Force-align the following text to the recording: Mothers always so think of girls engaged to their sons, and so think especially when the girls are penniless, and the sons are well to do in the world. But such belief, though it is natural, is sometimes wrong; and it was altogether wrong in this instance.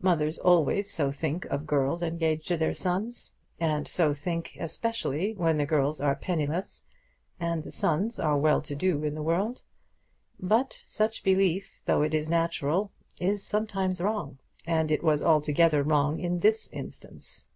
Mothers 0.00 0.38
always 0.38 0.90
so 0.90 1.10
think 1.12 1.44
of 1.50 1.66
girls 1.66 2.02
engaged 2.02 2.48
to 2.48 2.56
their 2.56 2.72
sons, 2.72 3.34
and 3.60 3.86
so 3.86 4.14
think 4.14 4.56
especially 4.58 5.34
when 5.34 5.58
the 5.58 5.66
girls 5.66 6.00
are 6.00 6.16
penniless, 6.16 6.86
and 7.38 7.62
the 7.62 7.70
sons 7.70 8.18
are 8.18 8.38
well 8.38 8.62
to 8.62 8.74
do 8.74 9.04
in 9.04 9.14
the 9.14 9.22
world. 9.22 9.60
But 10.40 10.82
such 10.86 11.22
belief, 11.22 11.72
though 11.84 12.00
it 12.00 12.14
is 12.14 12.26
natural, 12.26 12.90
is 13.20 13.46
sometimes 13.46 14.00
wrong; 14.00 14.38
and 14.66 14.90
it 14.90 15.04
was 15.04 15.22
altogether 15.22 15.82
wrong 15.82 16.20
in 16.20 16.38
this 16.40 16.72
instance. 16.72 17.46